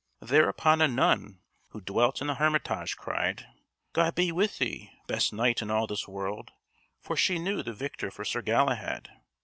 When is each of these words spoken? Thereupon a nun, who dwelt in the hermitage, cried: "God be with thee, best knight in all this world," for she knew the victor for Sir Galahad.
Thereupon 0.21 0.81
a 0.81 0.87
nun, 0.87 1.41
who 1.67 1.79
dwelt 1.79 2.21
in 2.21 2.25
the 2.27 2.33
hermitage, 2.33 2.97
cried: 2.97 3.45
"God 3.93 4.15
be 4.15 4.31
with 4.31 4.57
thee, 4.57 4.89
best 5.05 5.31
knight 5.31 5.61
in 5.61 5.69
all 5.69 5.85
this 5.85 6.07
world," 6.07 6.49
for 6.99 7.15
she 7.15 7.37
knew 7.37 7.61
the 7.61 7.73
victor 7.73 8.09
for 8.09 8.25
Sir 8.25 8.41
Galahad. 8.41 9.11